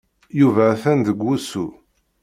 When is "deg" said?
1.07-1.17